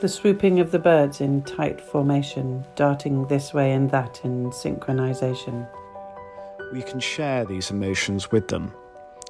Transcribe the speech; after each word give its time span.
The 0.00 0.08
swooping 0.08 0.60
of 0.60 0.70
the 0.70 0.78
birds 0.78 1.20
in 1.20 1.42
tight 1.42 1.80
formation, 1.80 2.64
darting 2.76 3.26
this 3.26 3.52
way 3.52 3.72
and 3.72 3.90
that 3.90 4.20
in 4.22 4.50
synchronization. 4.50 5.68
We 6.72 6.82
can 6.82 7.00
share 7.00 7.44
these 7.44 7.72
emotions 7.72 8.30
with 8.30 8.46
them, 8.46 8.72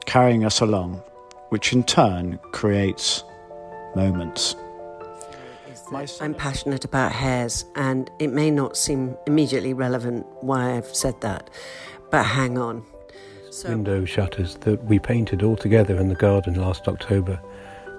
carrying 0.04 0.44
us 0.44 0.60
along, 0.60 1.02
which 1.48 1.72
in 1.72 1.84
turn 1.84 2.38
creates 2.52 3.24
moments. 3.96 4.56
I'm 6.20 6.34
passionate 6.34 6.84
about 6.84 7.12
hares, 7.12 7.64
and 7.74 8.10
it 8.18 8.28
may 8.28 8.50
not 8.50 8.76
seem 8.76 9.16
immediately 9.26 9.72
relevant 9.72 10.26
why 10.42 10.76
I've 10.76 10.94
said 10.94 11.18
that, 11.22 11.48
but 12.10 12.24
hang 12.24 12.58
on. 12.58 12.84
So, 13.50 13.70
window 13.70 14.04
shutters 14.04 14.56
that 14.56 14.84
we 14.84 14.98
painted 14.98 15.42
all 15.42 15.56
together 15.56 15.96
in 15.96 16.08
the 16.08 16.14
garden 16.14 16.56
last 16.56 16.88
October 16.88 17.40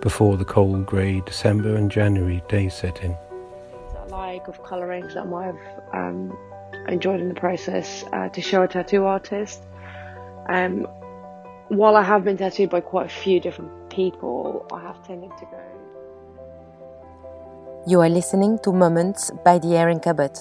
before 0.02 0.38
the 0.38 0.45
cold 0.45 0.86
grey 0.86 1.21
December 1.25 1.75
and 1.75 1.91
January 1.91 2.41
days 2.47 2.73
set 2.73 3.04
in. 3.04 3.15
I 3.97 4.06
like 4.06 4.47
of 4.47 4.64
colouring 4.64 5.07
that 5.07 5.18
I 5.18 5.23
might 5.25 5.46
have 5.46 5.60
um, 5.93 6.37
enjoyed 6.87 7.19
in 7.19 7.29
the 7.29 7.36
process 7.36 8.04
uh, 8.14 8.29
to 8.29 8.42
show 8.42 8.64
a 8.64 8.68
tattoo 8.68 9.06
artist. 9.06 9.61
Um, 10.47 10.87
while 11.68 11.96
I 11.96 12.04
have 12.04 12.23
been 12.23 12.37
tattooed 12.37 12.70
by 12.70 12.82
quite 12.82 13.06
a 13.07 13.09
few 13.09 13.39
different 13.39 13.71
people, 13.89 14.65
I 14.71 14.82
have 14.82 15.06
tended 15.06 15.32
to 15.37 15.46
go. 15.46 15.61
You 17.87 18.01
are 18.01 18.09
listening 18.09 18.59
to 18.64 18.71
Moments 18.71 19.31
by 19.45 19.59
the 19.59 19.75
Airing 19.75 20.00
Cupboard. 20.00 20.37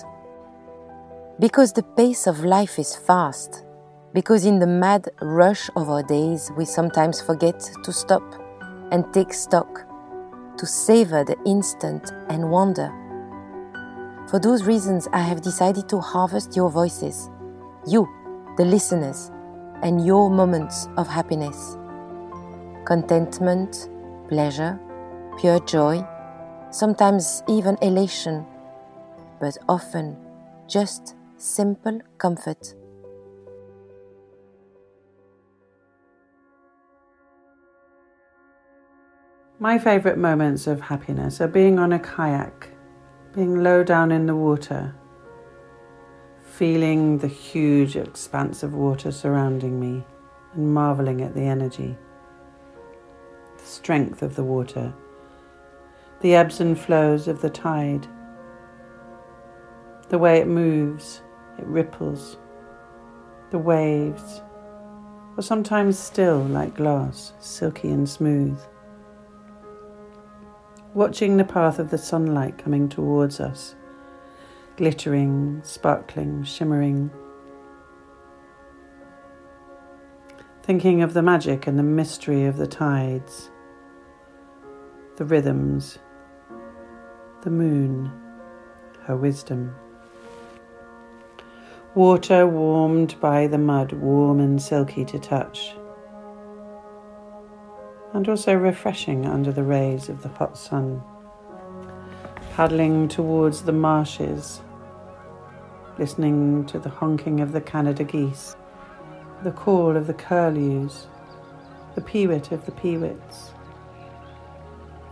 Because 1.38 1.72
the 1.72 1.82
pace 1.82 2.26
of 2.26 2.44
life 2.44 2.78
is 2.78 2.96
fast, 2.96 3.64
because 4.12 4.44
in 4.44 4.58
the 4.58 4.66
mad 4.66 5.08
rush 5.20 5.70
of 5.76 5.88
our 5.88 6.02
days 6.02 6.50
we 6.56 6.64
sometimes 6.64 7.20
forget 7.20 7.60
to 7.84 7.92
stop 7.92 8.22
and 8.90 9.12
take 9.12 9.32
stock, 9.32 9.86
to 10.56 10.66
savor 10.66 11.24
the 11.24 11.36
instant 11.44 12.12
and 12.28 12.50
wonder. 12.50 12.92
For 14.28 14.38
those 14.38 14.64
reasons, 14.64 15.08
I 15.12 15.20
have 15.20 15.40
decided 15.40 15.88
to 15.88 16.00
harvest 16.00 16.54
your 16.54 16.70
voices, 16.70 17.30
you, 17.86 18.06
the 18.56 18.64
listeners, 18.64 19.30
and 19.82 20.04
your 20.04 20.30
moments 20.30 20.88
of 20.96 21.06
happiness. 21.08 21.76
Contentment, 22.84 23.88
pleasure, 24.28 24.78
pure 25.38 25.60
joy, 25.60 26.04
sometimes 26.70 27.42
even 27.48 27.78
elation, 27.80 28.44
but 29.40 29.56
often 29.68 30.16
just 30.66 31.14
simple 31.36 32.00
comfort. 32.18 32.74
My 39.60 39.76
favourite 39.76 40.18
moments 40.18 40.68
of 40.68 40.82
happiness 40.82 41.40
are 41.40 41.48
being 41.48 41.80
on 41.80 41.92
a 41.92 41.98
kayak, 41.98 42.68
being 43.34 43.64
low 43.64 43.82
down 43.82 44.12
in 44.12 44.26
the 44.26 44.36
water, 44.36 44.94
feeling 46.44 47.18
the 47.18 47.26
huge 47.26 47.96
expanse 47.96 48.62
of 48.62 48.74
water 48.74 49.10
surrounding 49.10 49.80
me 49.80 50.04
and 50.54 50.72
marvelling 50.72 51.22
at 51.22 51.34
the 51.34 51.42
energy, 51.42 51.98
the 53.56 53.64
strength 53.64 54.22
of 54.22 54.36
the 54.36 54.44
water, 54.44 54.94
the 56.20 56.36
ebbs 56.36 56.60
and 56.60 56.78
flows 56.78 57.26
of 57.26 57.40
the 57.40 57.50
tide, 57.50 58.06
the 60.08 60.18
way 60.18 60.38
it 60.38 60.46
moves, 60.46 61.22
it 61.58 61.66
ripples, 61.66 62.36
the 63.50 63.58
waves, 63.58 64.40
or 65.36 65.42
sometimes 65.42 65.98
still 65.98 66.44
like 66.44 66.76
glass, 66.76 67.32
silky 67.40 67.88
and 67.88 68.08
smooth 68.08 68.56
watching 70.94 71.36
the 71.36 71.44
path 71.44 71.78
of 71.78 71.90
the 71.90 71.98
sunlight 71.98 72.58
coming 72.58 72.88
towards 72.88 73.40
us, 73.40 73.74
glittering, 74.76 75.60
sparkling, 75.64 76.42
shimmering. 76.44 77.10
Thinking 80.62 81.02
of 81.02 81.14
the 81.14 81.22
magic 81.22 81.66
and 81.66 81.78
the 81.78 81.82
mystery 81.82 82.44
of 82.44 82.56
the 82.56 82.66
tides, 82.66 83.50
the 85.16 85.24
rhythms, 85.24 85.98
the 87.42 87.50
moon, 87.50 88.10
her 89.04 89.16
wisdom. 89.16 89.74
Water 91.94 92.46
warmed 92.46 93.18
by 93.20 93.46
the 93.46 93.58
mud, 93.58 93.92
warm 93.92 94.40
and 94.40 94.60
silky 94.60 95.04
to 95.06 95.18
touch 95.18 95.74
and 98.14 98.28
also 98.28 98.54
refreshing 98.54 99.26
under 99.26 99.52
the 99.52 99.62
rays 99.62 100.08
of 100.08 100.22
the 100.22 100.28
hot 100.28 100.56
sun. 100.56 101.02
Paddling 102.54 103.08
towards 103.08 103.62
the 103.62 103.72
marshes, 103.72 104.60
listening 105.98 106.64
to 106.66 106.78
the 106.78 106.88
honking 106.88 107.40
of 107.40 107.52
the 107.52 107.60
Canada 107.60 108.04
geese, 108.04 108.56
the 109.42 109.52
call 109.52 109.96
of 109.96 110.06
the 110.06 110.14
curlews, 110.14 111.06
the 111.94 112.00
peewit 112.00 112.50
of 112.50 112.64
the 112.66 112.72
peewits, 112.72 113.50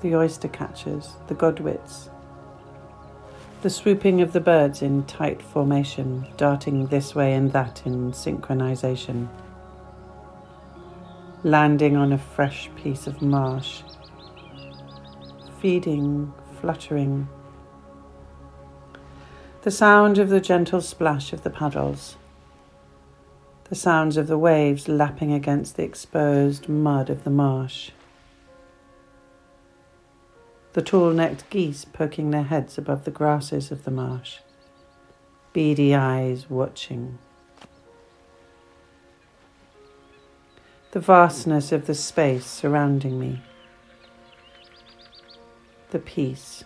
the 0.03 0.15
oyster 0.15 0.49
catchers, 0.49 1.15
the 1.29 1.35
godwits, 1.35 2.09
the 3.63 3.71
swooping 3.71 4.21
of 4.21 4.33
the 4.33 4.41
birds 4.41 4.83
in 4.83 5.05
tight 5.05 5.43
formation, 5.43 6.27
darting 6.37 6.87
this 6.87 7.15
way 7.15 7.35
and 7.35 7.53
that 7.53 7.83
in 7.85 8.13
synchronization 8.13 9.29
landing 11.47 11.97
on 11.97 12.13
a 12.13 12.19
fresh 12.19 12.69
piece 12.75 13.07
of 13.07 13.23
marsh, 13.23 13.83
feeding, 15.61 16.33
fluttering. 16.61 17.29
The 19.63 19.71
sound 19.71 20.19
of 20.19 20.29
the 20.29 20.41
gentle 20.41 20.81
splash 20.81 21.33
of 21.33 21.45
the 21.45 21.51
paddles, 21.51 22.17
the 23.69 23.77
sounds 23.77 24.17
of 24.17 24.27
the 24.27 24.37
waves 24.37 24.89
lapping 24.89 25.33
against 25.33 25.77
the 25.77 25.85
exposed 25.85 26.69
mud 26.69 27.11
of 27.11 27.23
the 27.23 27.31
marsh, 27.31 27.93
the 30.73 30.83
tall 30.83 31.13
necked 31.13 31.49
geese 31.49 31.85
poking 31.85 32.33
their 32.33 32.43
heads 32.43 32.77
above 32.77 33.05
the 33.05 33.13
grasses 33.13 33.71
of 33.71 33.85
the 33.85 33.93
marsh, 33.93 34.39
beady 35.53 35.95
eyes 35.95 36.51
watching. 36.51 37.21
The 40.97 41.03
vastness 41.03 41.73
of 41.73 41.85
the 41.85 41.93
space 41.93 42.47
surrounding 42.47 43.21
me, 43.21 43.43
the 45.91 45.99
peace, 45.99 46.65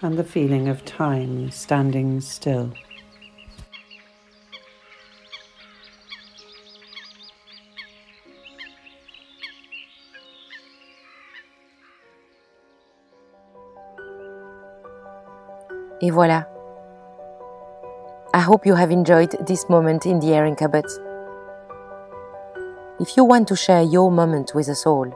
and 0.00 0.16
the 0.16 0.22
feeling 0.22 0.68
of 0.68 0.84
time 0.84 1.50
standing 1.50 2.20
still. 2.20 2.70
Et 16.00 16.12
voilà. 16.12 16.46
I 18.32 18.38
hope 18.38 18.64
you 18.64 18.76
have 18.76 18.92
enjoyed 18.92 19.32
this 19.48 19.68
moment 19.68 20.06
in 20.06 20.20
the 20.20 20.32
Airing 20.32 20.54
Cupboard. 20.54 20.86
If 23.02 23.16
you 23.16 23.24
want 23.24 23.48
to 23.48 23.56
share 23.56 23.82
your 23.82 24.12
moment 24.12 24.54
with 24.54 24.68
us 24.68 24.86
all, 24.86 25.12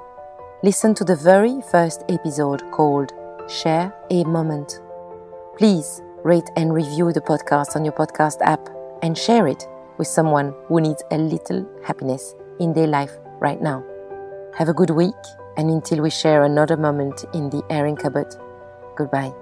listen 0.64 0.92
to 0.94 1.04
the 1.04 1.14
very 1.14 1.62
first 1.70 2.02
episode 2.08 2.68
called 2.72 3.12
Share 3.48 3.94
a 4.10 4.24
Moment. 4.24 4.80
Please 5.56 6.02
rate 6.24 6.50
and 6.56 6.74
review 6.74 7.12
the 7.12 7.20
podcast 7.20 7.76
on 7.76 7.84
your 7.84 7.92
podcast 7.94 8.38
app 8.40 8.68
and 9.02 9.16
share 9.16 9.46
it 9.46 9.68
with 9.98 10.08
someone 10.08 10.52
who 10.66 10.80
needs 10.80 11.04
a 11.12 11.18
little 11.18 11.64
happiness 11.84 12.34
in 12.58 12.72
their 12.72 12.88
life 12.88 13.12
right 13.38 13.62
now. 13.62 13.84
Have 14.58 14.68
a 14.68 14.74
good 14.74 14.90
week, 14.90 15.22
and 15.56 15.70
until 15.70 16.02
we 16.02 16.10
share 16.10 16.42
another 16.42 16.76
moment 16.76 17.24
in 17.34 17.50
the 17.50 17.62
airing 17.70 17.94
cupboard, 17.94 18.34
goodbye. 18.96 19.32